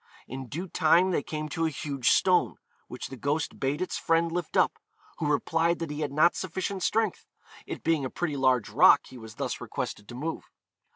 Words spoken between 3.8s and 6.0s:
its friend lift up, who replied that he